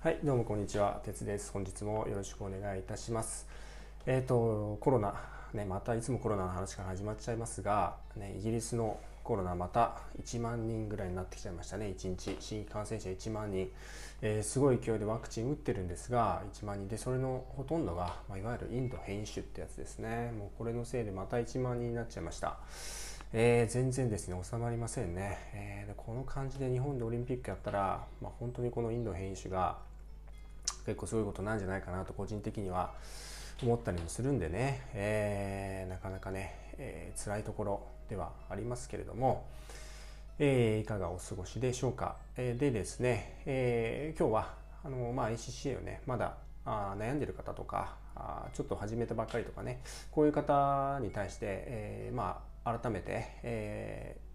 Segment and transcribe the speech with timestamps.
[0.00, 1.00] はい、どうもこんにちは。
[1.04, 1.50] 鉄です。
[1.50, 3.48] 本日もよろしくお願いいたします。
[4.04, 5.14] えっ、と、コロナ、
[5.54, 11.86] ね、またいつもコロナの話から始まっちゃいますが、ね、イギリスのコロナまた1万人ぐらいになってきちゃいましたね。
[11.86, 13.72] 1日、新規感染者1万人。
[14.22, 20.30] えーすごい勢いでワクチン打ってるんですが、1万人で、それのほとんどが、まあ、いわゆるインド変異種ってやつですね。
[20.38, 22.58] もうこれのせいでまた1万人になっちゃいました。
[23.32, 29.78] えー全然ですね収まりませんね、えーこの感じで日本でオリンピックやったら、まあ、本当にこのインド変異種が
[30.86, 32.92] 結構すごいことなんじゃないかなと個人的には
[33.62, 39.46] 思ったりもするんでね、えーなかなかね、えー辛いところではありますけれども、
[40.38, 44.54] えーいかがお過ごしでしょうか、えーでですね、えー今日は
[44.84, 49.80] あの、まあ、ACCA をねまだあ悩んでる方とかあちょっと始めたばっかりとかね
[50.12, 54.26] こういう方に対して、えーまあ改めて、えー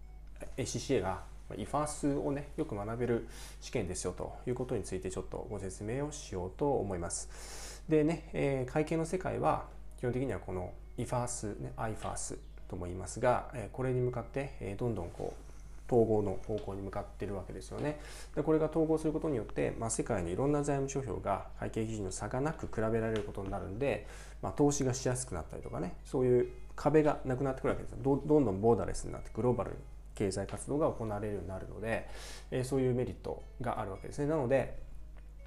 [0.62, 1.22] ACCA が
[1.54, 3.28] IFAS をねよく学べる
[3.60, 7.82] 試験ですよということについてちょっとご説明をしようと思います。
[7.88, 9.64] でね、えー会計の世界は
[9.98, 15.52] 基本的にはこの IFAS、ね、IFAS とも言いますが、えこれに向かって、えどんどんこう
[15.92, 18.00] 統合の方向に向かってるわけですよね。
[18.34, 24.06] でこれが統合することによって、まあ、世界のいろんな財務諸表が会計基準の差がなく比べられることになるんで、
[24.40, 29.76] まあ、投資がしやすくなったりとかねそういう壁がなくなってくるわけですどどんどんボーダレスになってグローバルに
[30.22, 32.08] 経済活動が行われるようになるので、
[32.50, 34.26] えーそういうメリットがあるわけですね。
[34.26, 34.80] なので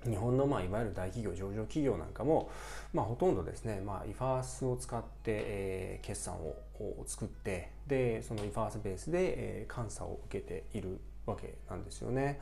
[0.06, 2.52] 日本のまあいわゆる大企業上場企業なんかも、
[2.94, 12.40] まあ、ほとんどですね、まあ、IFAS を使って、えー決算をを作ってでそのイファースベースで、えー監査を受けているわけなんですよね。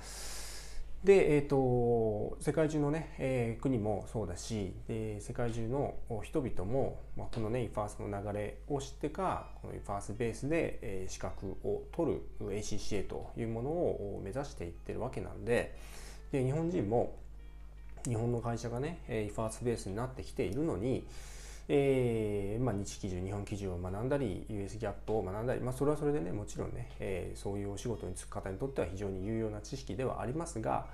[1.04, 15.76] で、えー、と世界中のね、えー国もそうだしで世界中の人々も、まあ、このね IFAS の流れを知ってかこの IFAS ベースで、えー資格を取る ACCA というものを目指していってるわけなんで
[16.32, 17.16] で日本人も
[18.06, 21.06] 日本の会社がね、えー IFAS ベースになってきているのに、
[21.70, 30.86] えーまあ、日基準日本基準を学んだり US ギャップを学んだり、まあ、それはそれでねもちろんね、えーそういうお仕事に就く方にとっては非常に有用な知識ではありますが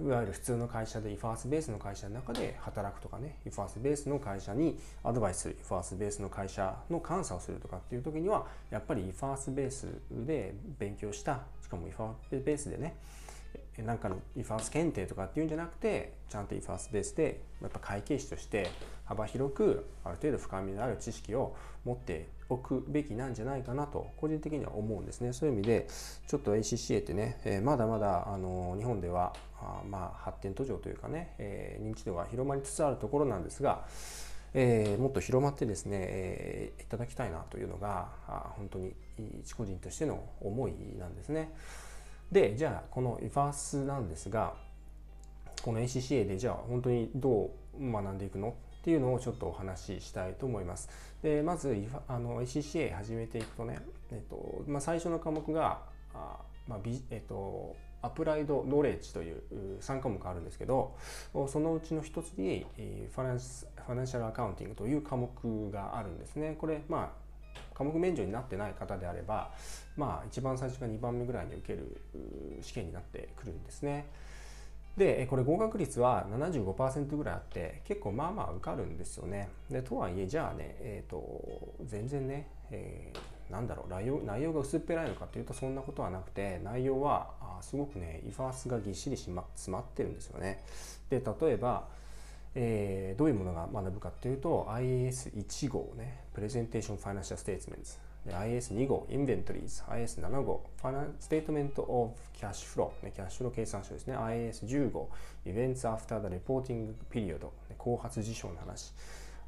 [0.00, 12.94] いわゆる普通の会社で IFAS ベースの会社の中で働くとかね IFAS ベースの会社にアドバイスする IFAS ベースの会社の監査をするとかっていう時にはやっぱり IFAS ベースで勉強したしかも IFAS ベースでね
[13.78, 18.68] なんかの IFAS 検定とかっていうんじゃなくてちゃんと IFAS ベースでやっぱ会計士として
[19.04, 21.54] 幅広くある程度深みのある知識を
[21.84, 25.86] 持っておくべきなんじゃないかなと個人的には思うんですねそういう意味で
[26.26, 33.84] ちょっと ACCA ってね、えーまだまだあの日本ではあまあ発展途上というかね、えー認知度が広まりつつあるところなんですが
[34.54, 38.94] えーもっと広まってですね、えーいただきたいなというのがあ本当に
[39.40, 41.52] 一個人としての思いなんですね。
[42.30, 44.54] でじゃあこの IFAS なんですが
[45.62, 48.54] この ACCA でじゃあ本当にどう学んでいくの？
[48.80, 50.88] っていうのをちょっとお話ししたいと思います。
[51.22, 53.78] でまずあの ACCA 始めていくとね、
[54.10, 55.80] えっとまあ、最初の科目が
[56.14, 56.78] あ、まあ
[57.10, 59.42] えっと、アプライドノレッジという
[59.80, 60.96] 3科目あるんですけど
[61.48, 66.56] そのうちの一つにえファナンスファナンシャルアカウンティングという科目があるんですね。
[66.58, 67.27] これまあ
[67.78, 69.52] 科目免除になってない方であれば、
[69.96, 72.02] まあ、一番最初か2番目ぐらいに受ける
[72.60, 74.06] 試験になってくるんですね。
[74.96, 79.48] でこれ合格率は75%ぐらいあって結構まあまあ受かるんですよね。
[79.70, 90.62] でとはいえじゃあね、えー、と全然ね、えーなんだろう内容内容が薄っぺらいのかというとそんなことはなくて内容はあすごくね IFAS がぎっしりし、ま、詰まってるんですよね。
[91.08, 91.88] で例えば
[92.60, 97.98] えーどういうものが学ぶかというと IS1 号ね、Presentation Financial Statements
[98.28, 105.08] IS2 号、Inventories、IS7 号、Finan- Statement of Cash Flow、ね、キャッシュフロー計算書ですね、IS10 号、
[105.46, 107.48] Events After the Reporting Period、ね、
[107.78, 108.92] 後発事象の話、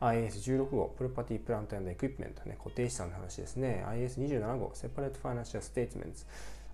[0.01, 6.25] IS16 号、Property Plant and Equipment、ね、固定資産の話ですね、IS27 号、Separate Financial Statements、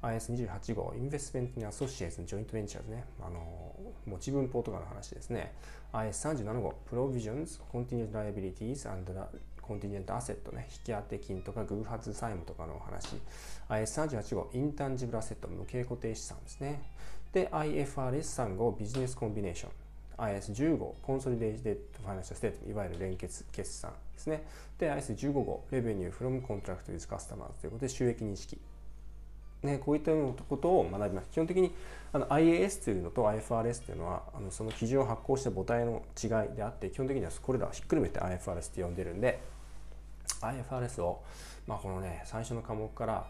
[0.03, 3.75] IAS28 号、 Investment in Associates, Joint Ventures ね、あの
[4.07, 5.53] 持ち分法とかの話ですね。
[5.93, 9.13] IAS37 号、Provisions, Contingent Liabilities and
[9.63, 13.17] Contingent Asset ね、引き当て金とか偶発債務とかの話。
[13.69, 16.83] IAS38 号、Intangible Asset、無形固定資産ですね。
[17.33, 19.71] で、IFRS3 号、 Business Combination。
[20.19, 24.45] IS15 号、 Consolidated Financial Statement いわゆる連結決算ですね。
[24.79, 28.59] で、IS15 号、 Revenue from Contract with customers ということで収益認識。
[29.63, 31.31] ね、こういったようなことを学びます。
[31.31, 31.73] 基本的に
[32.13, 39.41] あの IAS というのと IFRS というのはあのその基準を発行した母体の違いであって基本的にはこれらをひっくるめて IFRS って呼んでるんで
[40.41, 41.23] IFRS を、
[41.67, 43.27] まあ、このね最初の科目から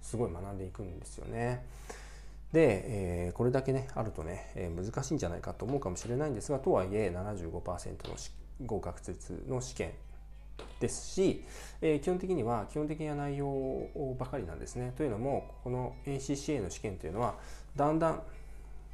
[0.00, 1.64] すごい学んでいくんですよね。
[2.52, 8.14] で、えー、これだけねあるとね、えー、難しいんじゃないかと思うかもしれないんですがとはいえ75%の
[8.64, 9.90] 合格率の試験
[10.80, 11.44] ですし、
[11.80, 14.92] えー、基本的には基本的な内容ばかりなんですね。
[14.96, 17.36] というのもこの ACCA の試験というのは
[17.76, 18.22] だんだん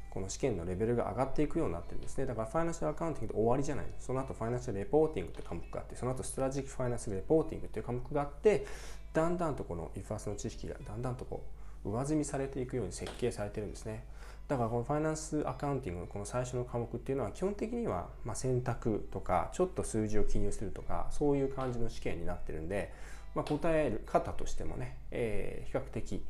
[0.09, 2.25] この試験のレベルが上がっていくようになってるんですね。
[2.25, 3.85] だからファイナンシャルアカウンティングって終わりじゃない。
[3.97, 8.65] その後ファイナンシャルレポーティングって科目があって、その後ストラジックファイナンスレポーティングっていう科目があって、
[9.13, 11.43] だんだんとこの IFAS の知識がだんだんとこ
[11.85, 14.03] う上積みされていくように設計されてるんですね。
[14.47, 22.93] だからこのファイナンスアカウンティングのこの最初の科目っていうのは基本的にはま選択とかちょっと数字を記入するとかそういう感じの試験になってるんで、
[23.33, 26.23] まあ、答える方としてもね、えー、比較的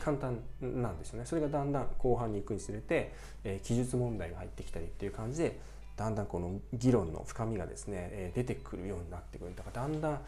[0.00, 1.26] 簡単なんですよね。
[1.26, 5.58] それがだんだん後半に行くにつれて、えー、記述問題が入ってきたりっていう感じで
[5.96, 9.54] だんだんこの議論の深みがですね、え、出てくるようになってくる。
[9.56, 10.20] だからだんだん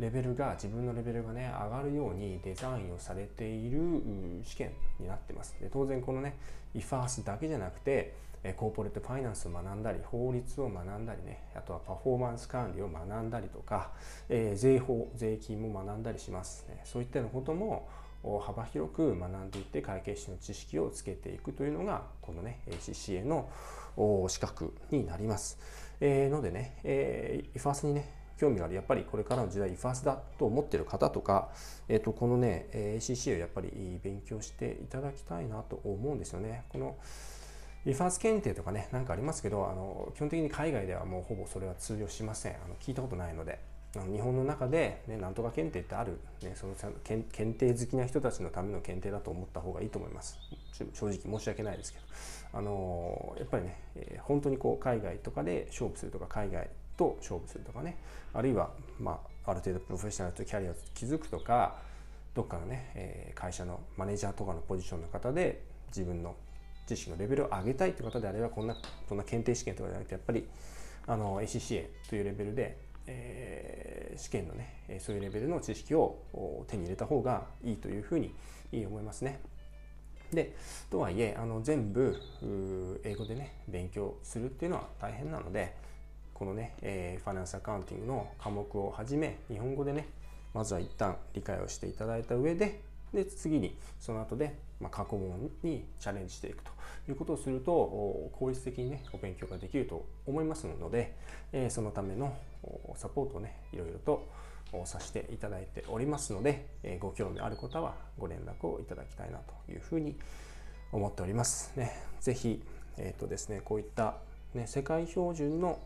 [0.00, 3.78] レベルが自分のレベルがね上がるようにデザインをされている
[4.42, 6.36] 試験になってますで当然このね
[6.74, 8.14] IFAS だけじゃなくて
[8.56, 13.90] コーポレートファイナンスを学んだり法律を学んだりねあとはパフォーマンス管理を学んだりとか、
[14.30, 17.88] えー、税法税金も学んだりします、ね、そういったようなことも
[18.42, 23.50] 幅広く学んでいって会計士の知識をつけていくというのがこのね ACCA の
[24.28, 25.58] 資格になります。
[26.02, 31.50] えー、のでね、えー、IFAS にね興味があるやっぱりこれからの時代 IFAS だと思ってる方とか、
[31.88, 36.64] えー、とこのね ACC をやっぱり勉強していただきたいなと思うんですよね。
[36.70, 36.96] この
[37.84, 42.52] IFAS 検定とかね、なんかありますけど、あの基本的に海外ではもうほぼそれは通用しません。
[42.54, 43.58] あの聞いたことないので。
[43.92, 50.38] 日本の中で、ね、なんとか検定ってある、ね、その検定好きな人たちのための検定だと思った方がいいと思います
[50.92, 52.04] 正直申し訳ないですけど
[52.52, 56.70] あのやっぱりね、えー、本当にこう海外とかで勝負するとか海外
[57.00, 57.96] と勝負するとかね
[58.34, 61.76] あるいは、まあ、ある程度プロフェッショナルとキャリアを築くとか
[62.34, 66.36] どっかのね、え、会社のマネージャーとかのポジションの方で自分の
[66.86, 68.76] 知識のレベルを上げたいという方であればこんな
[69.08, 70.46] こんな検定試験とかじゃなくてやっぱり
[71.06, 76.18] あの ACCA というレベルでえー、試験のねそういうレベルの知識を
[76.68, 78.32] 手に入れた方がいいというふうに
[78.72, 79.40] 思いますね。
[80.32, 80.54] で
[80.90, 82.16] とはいえあの全部
[83.02, 85.74] 英語でね勉強するっていうのは大変なので
[86.40, 90.08] このね、えー、ファイナンスアカウンティングの科目をはじめ日本語でね
[90.54, 92.80] まずは一旦理解をしていただいた上で
[93.12, 96.70] で次にその後で、まあ、過去問にチャレンジしていくと
[97.10, 101.14] いうことをすると効率的にねお勉強ができると思いますので、
[101.52, 102.34] えー、そのための
[102.96, 104.26] サポートをねいろいろと
[104.86, 110.14] させていただいておりますので、えご興味ある方はご連絡をいただきたいなというふうに
[110.92, 111.72] 思っております。
[111.76, 111.90] ね、
[112.20, 112.62] ぜひ、
[112.96, 114.14] えーとですね、こういった、
[114.54, 115.80] ね、世界標準の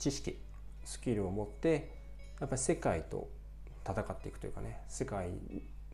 [0.00, 0.36] 知識
[0.84, 1.92] スキルを持って
[2.40, 3.28] やっぱり世界と
[3.84, 5.28] 戦っていくというかね世界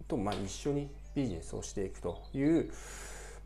[0.09, 2.71] とま一緒にビジネスをしていくという、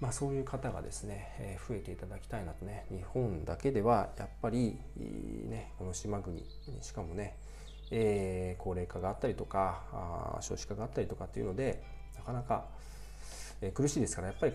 [0.01, 4.79] まあ、そういう方がですね、え増えていただきたいなとね日本だけではやっぱり
[5.49, 6.45] ねこの島国
[6.83, 7.37] しかもね、
[7.91, 11.83] えー、高齢化があったりとか少子化があったりとかっていうので
[12.17, 12.67] なかなか、
[13.63, 14.53] え苦しいですからやっぱり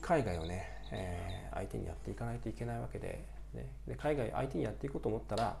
[0.00, 3.22] 海外をね、えー、相手にやっていかないといけないわけで,、
[3.54, 5.56] ね、で海外相手にやっていこうと思ったら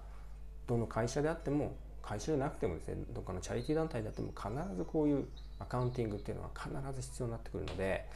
[0.66, 5.26] どの会社であっても会社じゃなくてもですねどっかのチャリティー団体であっても必ずこういう
[5.58, 8.06] アカウンティングっていうのは必ず必要になってくるので、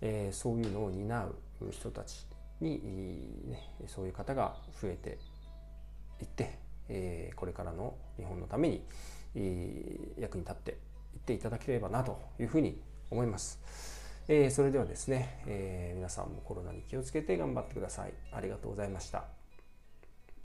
[0.00, 1.34] えー、そういうのを担う
[1.70, 2.26] 人たち
[2.60, 2.80] に、
[3.48, 5.18] ね、そういう方が増えて
[6.20, 6.58] いって、
[6.88, 8.84] えー、これからの日本のために、
[9.34, 10.74] えー、役に立ってい
[11.16, 14.01] っていただければなというふうに思います。
[14.28, 18.12] えー、それではですね、えー、皆さんもコロナに気をつけて頑張ってください。
[18.32, 19.41] ありがとうございました。